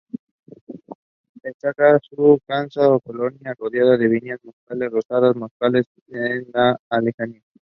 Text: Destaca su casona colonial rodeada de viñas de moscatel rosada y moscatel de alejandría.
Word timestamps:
Destaca 1.43 1.99
su 2.09 2.39
casona 2.47 2.97
colonial 3.01 3.53
rodeada 3.59 3.97
de 3.97 4.07
viñas 4.07 4.39
de 4.41 4.47
moscatel 4.47 4.89
rosada 4.89 5.31
y 5.31 5.37
moscatel 5.37 5.85
de 6.07 6.75
alejandría. 6.89 7.43